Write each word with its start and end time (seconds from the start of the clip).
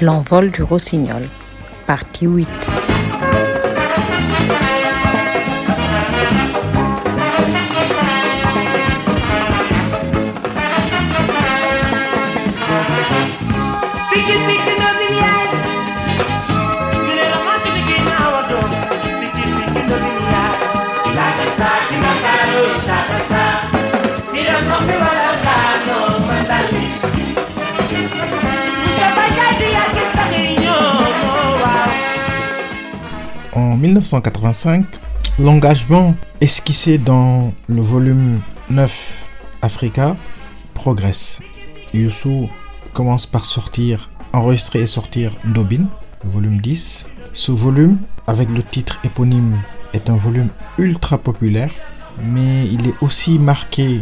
L'envol 0.00 0.52
du 0.52 0.62
rossignol, 0.62 1.28
partie 1.84 2.26
8. 2.26 2.77
1985, 33.88 34.84
l'engagement 35.38 36.14
esquissé 36.40 36.98
dans 36.98 37.52
le 37.66 37.80
volume 37.80 38.40
9 38.70 39.30
Africa 39.62 40.16
progresse. 40.74 41.40
Youssou 41.94 42.50
commence 42.92 43.26
par 43.26 43.44
sortir, 43.46 44.10
enregistrer 44.32 44.80
et 44.80 44.86
sortir 44.86 45.32
Ndobin, 45.44 45.86
le 46.22 46.30
volume 46.30 46.60
10. 46.60 47.06
Ce 47.32 47.50
volume, 47.50 47.98
avec 48.26 48.50
le 48.50 48.62
titre 48.62 49.00
éponyme, 49.04 49.58
est 49.94 50.10
un 50.10 50.16
volume 50.16 50.50
ultra 50.76 51.16
populaire, 51.16 51.72
mais 52.22 52.66
il 52.66 52.88
est 52.88 52.94
aussi 53.00 53.38
marqué 53.38 54.00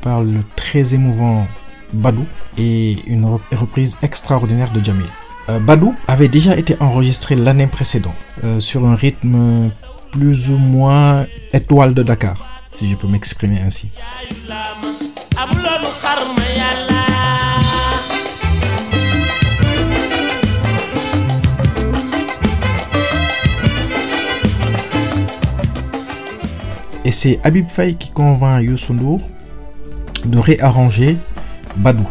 par 0.00 0.22
le 0.22 0.40
très 0.56 0.94
émouvant 0.94 1.46
Badou 1.92 2.26
et 2.56 2.96
une 3.06 3.24
reprise 3.52 3.96
extraordinaire 4.02 4.72
de 4.72 4.84
Jamil. 4.84 5.06
Euh, 5.48 5.60
Badou 5.60 5.94
avait 6.06 6.28
déjà 6.28 6.56
été 6.56 6.76
enregistré 6.80 7.34
l'année 7.34 7.66
précédente 7.66 8.14
euh, 8.44 8.60
sur 8.60 8.86
un 8.86 8.94
rythme 8.94 9.70
plus 10.12 10.50
ou 10.50 10.58
moins 10.58 11.26
étoile 11.54 11.94
de 11.94 12.02
Dakar, 12.02 12.62
si 12.72 12.86
je 12.86 12.96
peux 12.96 13.08
m'exprimer 13.08 13.58
ainsi. 13.60 13.88
Et 27.04 27.12
c'est 27.12 27.40
Habib 27.42 27.68
Faye 27.70 27.96
qui 27.96 28.10
convainc 28.10 28.62
Youssou 28.62 28.92
N'Dour 28.92 29.30
de 30.26 30.38
réarranger 30.38 31.16
Badou. 31.76 32.06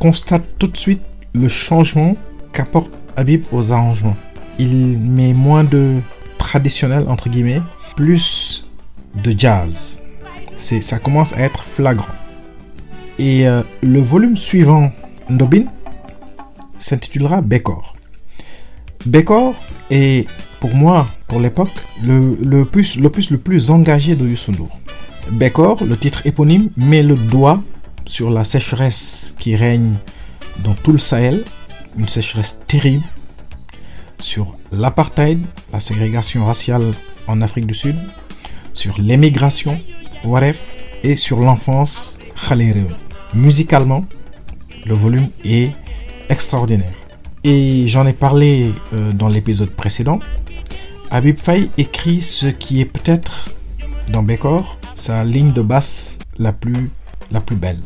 Constate 0.00 0.42
tout 0.58 0.66
de 0.66 0.76
suite 0.76 1.02
le 1.34 1.46
changement 1.46 2.16
qu'apporte 2.52 2.90
Habib 3.16 3.44
aux 3.52 3.70
arrangements. 3.70 4.16
Il 4.58 4.98
met 4.98 5.32
moins 5.32 5.62
de 5.62 5.98
traditionnel 6.38 7.04
entre 7.06 7.28
guillemets, 7.28 7.62
plus 7.94 8.66
de 9.22 9.32
jazz. 9.36 10.02
C'est, 10.56 10.80
ça 10.80 10.98
commence 10.98 11.32
à 11.34 11.40
être 11.40 11.62
flagrant. 11.62 12.14
Et 13.18 13.46
euh, 13.46 13.62
le 13.82 14.00
volume 14.00 14.36
suivant, 14.36 14.90
Ndobin, 15.28 15.64
s'intitulera 16.78 17.42
Bekor. 17.42 17.94
Bekor 19.06 19.54
est 19.90 20.26
pour 20.60 20.74
moi, 20.74 21.08
pour 21.28 21.40
l'époque, 21.40 21.70
le, 22.02 22.36
le, 22.42 22.64
plus, 22.64 22.98
l'opus 22.98 23.30
le 23.30 23.38
plus 23.38 23.70
engagé 23.70 24.14
de 24.14 24.26
Youssou 24.26 24.52
N'Dour. 24.52 24.80
Bekor, 25.30 25.84
le 25.84 25.96
titre 25.96 26.26
éponyme, 26.26 26.70
met 26.76 27.02
le 27.02 27.16
doigt 27.16 27.62
sur 28.10 28.28
la 28.28 28.44
sécheresse 28.44 29.36
qui 29.38 29.54
règne 29.54 29.94
dans 30.64 30.74
tout 30.74 30.90
le 30.90 30.98
Sahel, 30.98 31.44
une 31.96 32.08
sécheresse 32.08 32.60
terrible, 32.66 33.04
sur 34.20 34.56
l'apartheid, 34.72 35.40
la 35.72 35.78
ségrégation 35.78 36.44
raciale 36.44 36.92
en 37.28 37.40
Afrique 37.40 37.66
du 37.66 37.74
Sud, 37.74 37.96
sur 38.74 39.00
l'émigration, 39.00 39.78
Waref, 40.24 40.60
et 41.04 41.14
sur 41.14 41.38
l'enfance, 41.38 42.18
Khalere. 42.48 42.98
Musicalement, 43.32 44.04
le 44.84 44.94
volume 44.94 45.28
est 45.44 45.70
extraordinaire. 46.28 46.92
Et 47.44 47.86
j'en 47.86 48.06
ai 48.08 48.12
parlé 48.12 48.72
euh, 48.92 49.12
dans 49.12 49.28
l'épisode 49.28 49.70
précédent. 49.70 50.18
Habib 51.12 51.38
Faye 51.38 51.70
écrit 51.78 52.22
ce 52.22 52.46
qui 52.46 52.80
est 52.80 52.86
peut-être, 52.86 53.50
dans 54.12 54.24
Bekor, 54.24 54.78
sa 54.96 55.24
ligne 55.24 55.52
de 55.52 55.62
basse 55.62 56.18
la 56.38 56.52
plus, 56.52 56.90
la 57.30 57.40
plus 57.40 57.56
belle. 57.56 57.80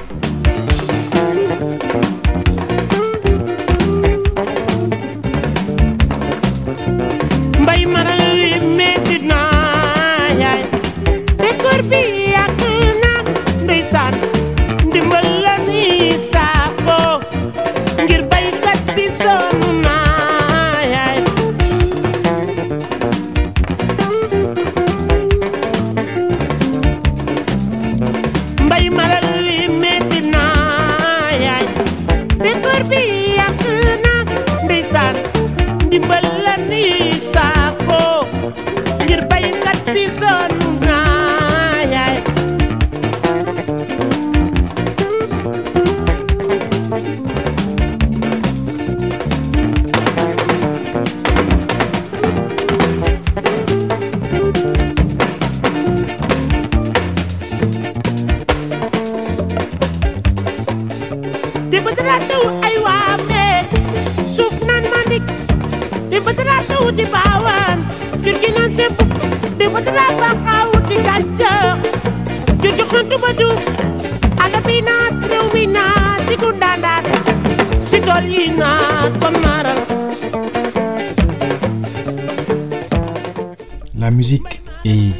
La 83.96 84.10
musique 84.10 84.60
est 84.84 85.12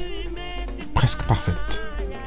presque 0.93 1.23
parfaite. 1.23 1.83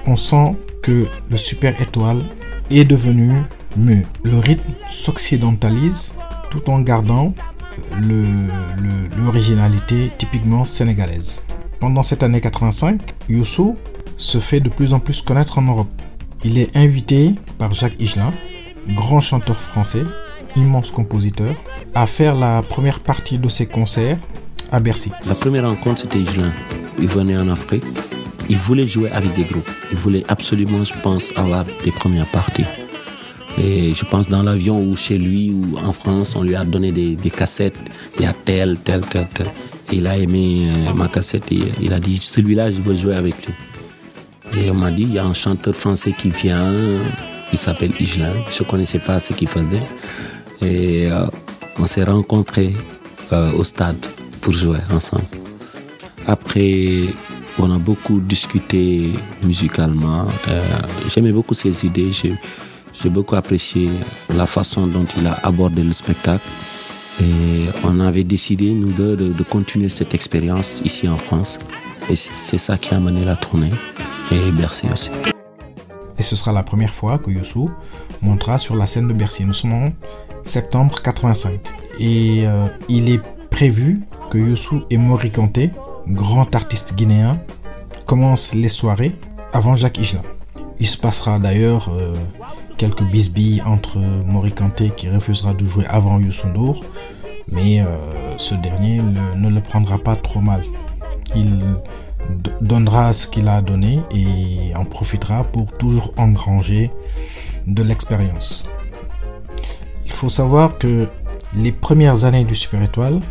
On 0.07 0.15
sent 0.15 0.55
que 0.81 1.05
le 1.29 1.37
Super 1.37 1.79
Étoile 1.79 2.23
est 2.71 2.83
devenu 2.83 3.43
mieux. 3.75 4.03
Le 4.23 4.39
rythme 4.39 4.73
s'occidentalise 4.89 6.15
tout 6.49 6.69
en 6.69 6.79
gardant 6.79 7.33
l'originalité 9.19 10.11
typiquement 10.17 10.65
sénégalaise. 10.65 11.41
Pendant 11.79 12.01
cette 12.01 12.23
année 12.23 12.41
85, 12.41 12.99
Youssou 13.29 13.77
se 14.17 14.39
fait 14.39 14.59
de 14.59 14.69
plus 14.69 14.93
en 14.93 14.99
plus 14.99 15.21
connaître 15.21 15.59
en 15.59 15.61
Europe. 15.61 15.89
Il 16.43 16.57
est 16.57 16.75
invité 16.75 17.35
par 17.59 17.73
Jacques 17.73 17.99
Higelin, 17.99 18.33
grand 18.89 19.21
chanteur 19.21 19.55
français, 19.55 20.03
immense 20.55 20.89
compositeur, 20.89 21.53
à 21.93 22.07
faire 22.07 22.33
la 22.33 22.63
première 22.63 22.99
partie 22.99 23.37
de 23.37 23.47
ses 23.47 23.67
concerts 23.67 24.17
à 24.71 24.79
Bercy. 24.79 25.11
La 25.27 25.35
première 25.35 25.67
rencontre, 25.67 26.01
c'était 26.01 26.25
Juin. 26.25 26.51
Il 26.99 27.07
venait 27.07 27.37
en 27.37 27.47
Afrique. 27.47 27.83
Il 28.49 28.57
voulait 28.57 28.87
jouer 28.87 29.11
avec 29.11 29.35
des 29.35 29.43
groupes. 29.43 29.69
Il 29.91 29.97
voulait 29.97 30.23
absolument, 30.29 30.83
je 30.83 30.93
pense, 31.03 31.31
avoir 31.35 31.63
des 31.83 31.91
premières 31.91 32.27
parties. 32.27 32.65
Et 33.59 33.93
je 33.93 34.05
pense 34.05 34.27
dans 34.27 34.43
l'avion 34.43 34.79
ou 34.79 34.95
chez 34.95 35.17
lui 35.17 35.51
ou 35.51 35.77
en 35.77 35.91
France, 35.91 36.35
on 36.35 36.43
lui 36.43 36.55
a 36.55 36.63
donné 36.63 36.91
des, 36.91 37.15
des 37.15 37.29
cassettes. 37.29 37.79
Il 38.17 38.23
y 38.23 38.25
a 38.25 38.33
tel, 38.33 38.77
tel, 38.83 39.01
tel, 39.01 39.27
tel. 39.33 39.47
Il 39.91 40.05
a 40.05 40.17
aimé 40.17 40.67
euh, 40.67 40.93
ma 40.93 41.07
cassette 41.07 41.51
et 41.51 41.61
il 41.81 41.93
a 41.93 41.99
dit 41.99 42.19
celui-là, 42.21 42.71
je 42.71 42.81
veux 42.81 42.95
jouer 42.95 43.15
avec 43.15 43.35
lui. 43.45 43.53
Et 44.59 44.69
on 44.69 44.73
m'a 44.73 44.91
dit 44.91 45.03
il 45.03 45.13
y 45.13 45.19
a 45.19 45.25
un 45.25 45.33
chanteur 45.33 45.75
français 45.75 46.13
qui 46.17 46.29
vient, 46.29 46.73
il 47.51 47.57
s'appelle 47.57 47.91
Igelin. 47.99 48.33
Je 48.51 48.63
ne 48.63 48.67
connaissais 48.67 48.99
pas 48.99 49.19
ce 49.19 49.33
qu'il 49.33 49.47
faisait. 49.47 49.83
Et 50.61 51.07
euh, 51.07 51.25
on 51.79 51.87
s'est 51.87 52.03
rencontrés 52.03 52.73
euh, 53.31 53.51
au 53.53 53.63
stade 53.63 54.05
pour 54.41 54.53
jouer 54.53 54.79
ensemble. 54.91 55.25
Après, 56.25 57.03
on 57.57 57.71
a 57.71 57.77
beaucoup 57.77 58.19
discuté 58.19 59.09
musicalement. 59.43 60.27
J'aimais 61.09 61.31
beaucoup 61.31 61.53
ses 61.53 61.85
idées. 61.85 62.11
J'ai 62.11 63.09
beaucoup 63.09 63.35
apprécié 63.35 63.89
la 64.35 64.45
façon 64.45 64.87
dont 64.87 65.05
il 65.17 65.25
a 65.27 65.37
abordé 65.43 65.83
le 65.83 65.93
spectacle. 65.93 66.43
Et 67.21 67.65
on 67.83 67.99
avait 67.99 68.23
décidé, 68.23 68.73
nous 68.73 68.91
deux, 68.91 69.15
de, 69.15 69.43
continuer 69.43 69.89
cette 69.89 70.13
expérience 70.13 70.81
ici 70.85 71.07
en 71.07 71.17
France. 71.17 71.59
Et 72.09 72.15
c'est 72.15 72.57
ça 72.57 72.77
qui 72.77 72.93
a 72.93 72.99
mené 72.99 73.23
la 73.23 73.35
tournée. 73.35 73.71
Et 74.31 74.51
Bercy 74.51 74.87
aussi. 74.91 75.09
Et 76.17 76.23
ce 76.23 76.35
sera 76.35 76.51
la 76.51 76.63
première 76.63 76.93
fois 76.93 77.17
que 77.19 77.31
Youssou 77.31 77.71
montera 78.21 78.57
sur 78.57 78.75
la 78.75 78.87
scène 78.87 79.07
de 79.07 79.13
Bercy. 79.13 79.45
Nous 79.45 79.53
sommes 79.53 79.73
en 79.73 79.91
septembre 80.43 81.01
85. 81.01 81.59
Et 81.99 82.43
euh, 82.45 82.67
il 82.89 83.09
est 83.09 83.21
prévu 83.49 84.01
que 84.29 84.37
Youssou 84.37 84.83
et 84.89 84.97
Mori 84.97 85.31
Kanté, 85.31 85.71
grand 86.07 86.53
artiste 86.55 86.95
guinéen, 86.95 87.39
commencent 88.05 88.53
les 88.53 88.69
soirées 88.69 89.15
avant 89.53 89.75
Jacques 89.75 89.97
Higelin. 89.97 90.23
Il 90.79 90.87
se 90.87 90.97
passera 90.97 91.39
d'ailleurs 91.39 91.89
euh, 91.89 92.15
quelques 92.77 93.03
bisbilles 93.03 93.61
entre 93.65 93.97
Mori 93.97 94.51
Kanté 94.51 94.91
qui 94.95 95.09
refusera 95.09 95.53
de 95.53 95.65
jouer 95.65 95.85
avant 95.87 96.19
N'Dour, 96.19 96.85
mais 97.51 97.81
euh, 97.81 98.37
ce 98.37 98.55
dernier 98.55 99.01
ne 99.01 99.49
le 99.49 99.61
prendra 99.61 99.97
pas 99.97 100.15
trop 100.15 100.41
mal. 100.41 100.63
Il 101.35 101.59
donnera 102.61 103.13
ce 103.13 103.27
qu'il 103.27 103.47
a 103.47 103.61
donné 103.61 103.99
et 104.13 104.75
en 104.75 104.85
profitera 104.85 105.43
pour 105.43 105.75
toujours 105.77 106.13
engranger 106.17 106.91
de 107.65 107.83
l'expérience. 107.83 108.67
Il 110.05 110.11
faut 110.11 110.29
savoir 110.29 110.77
que 110.77 111.09
les 111.55 111.71
premières 111.71 112.25
années 112.25 112.45
du 112.45 112.55
Super 112.55 112.81
Étoile, 112.83 113.21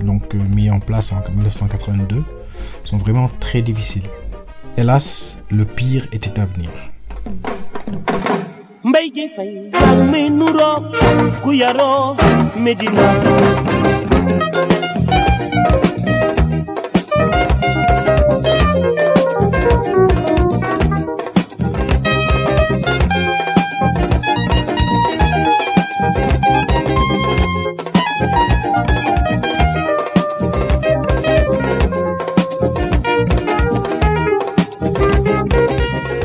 donc 0.00 0.34
euh, 0.34 0.38
mis 0.38 0.70
en 0.70 0.80
place 0.80 1.12
en 1.12 1.22
1982, 1.30 2.24
sont 2.84 2.96
vraiment 2.96 3.30
très 3.40 3.62
difficiles. 3.62 4.08
Hélas, 4.76 5.40
le 5.50 5.64
pire 5.64 6.06
était 6.12 6.38
à 6.40 6.46
venir. 6.46 6.70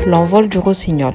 L'envol 0.06 0.48
du 0.48 0.58
rossignol, 0.58 1.14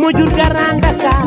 moo 0.00 0.10
jur 0.16 0.30
Grand 0.36 0.78
Dakar 0.82 1.24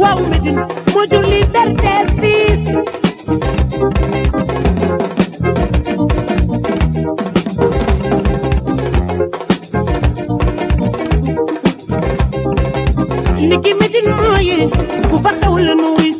waaw 0.00 0.18
Medina 0.30 0.62
moo 0.92 1.04
jur 1.10 1.24
Liberté 1.32 1.92
6 2.20 3.00
niki 13.50 13.70
Medina 13.80 14.12
mooy 14.22 14.48
ku 15.10 15.16
fa 15.24 15.30
nu 15.80 15.88
wuy 15.96 16.10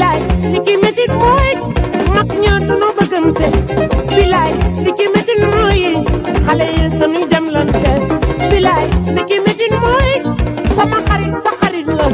la 0.00 0.10
niki 0.52 0.79
bilaay 8.60 8.86
niki 9.16 9.36
Medina 9.44 9.78
mooy 9.84 10.10
sama 10.76 10.98
xarit 11.08 11.34
sa 11.44 11.50
xarit 11.60 11.86
la 11.98 12.08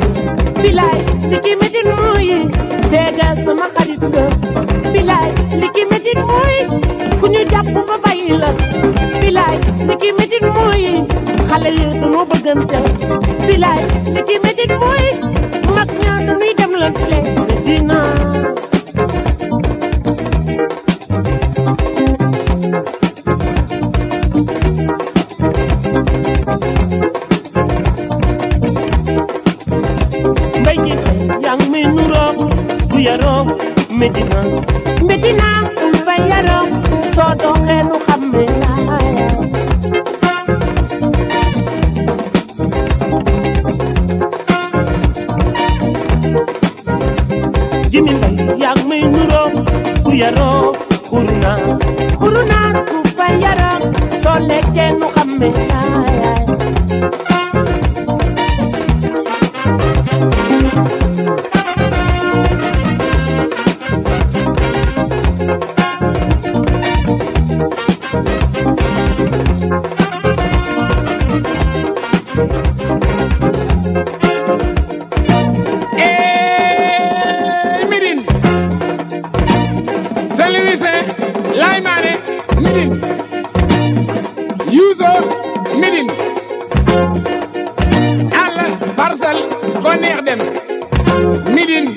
bilaay 0.63 0.99
niki 1.33 1.53
Medina 1.63 1.95
mooy 2.03 2.29
seega 2.91 3.29
sama 3.47 3.67
xarit 3.77 4.03
la 4.17 4.25
bilaay 4.95 5.31
niki 5.63 5.83
Medina 5.93 6.23
mooy 6.31 6.57
ku 7.21 7.27
ba 7.89 7.97
bàyyi 8.05 8.35
la. 8.43 8.51
Bilaay 9.23 9.57
niki 9.89 10.09
Medina 10.19 10.49
mooy 10.59 10.85
xale 11.49 11.71
yi 11.79 11.87
Laye 81.57 81.81
Mané 81.81 82.13
Médine 82.61 83.01
Youssou 84.71 85.79
Médine 85.81 86.11
àll 88.43 88.59
Parcelles 88.97 89.49
foo 89.83 89.97
dem. 90.27 90.41
Médine 91.55 91.95